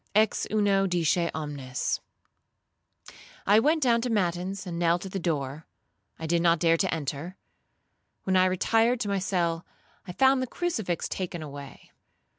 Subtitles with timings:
[0.15, 1.99] Ex uno disce omnes.
[3.45, 5.67] I went down to matins, and knelt at the door;
[6.17, 7.37] I did not dare to enter.
[8.23, 9.63] When I retired to my cell,
[10.07, 11.91] I found the crucifix taken away.